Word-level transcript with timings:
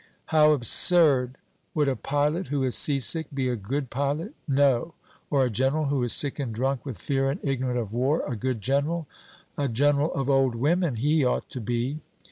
'How 0.25 0.53
absurd!' 0.53 1.37
Would 1.75 1.87
a 1.87 1.95
pilot 1.95 2.47
who 2.47 2.63
is 2.63 2.75
sea 2.75 2.99
sick 2.99 3.27
be 3.31 3.47
a 3.49 3.55
good 3.55 3.91
pilot? 3.91 4.33
'No.' 4.47 4.95
Or 5.29 5.45
a 5.45 5.49
general 5.51 5.85
who 5.85 6.01
is 6.01 6.11
sick 6.11 6.39
and 6.39 6.51
drunk 6.55 6.83
with 6.87 6.97
fear 6.97 7.29
and 7.29 7.39
ignorant 7.43 7.77
of 7.77 7.93
war 7.93 8.23
a 8.27 8.35
good 8.35 8.61
general? 8.61 9.05
'A 9.59 9.67
general 9.67 10.11
of 10.15 10.27
old 10.27 10.55
women 10.55 10.95
he 10.95 11.23
ought 11.23 11.47
to 11.51 11.61
be.' 11.61 11.99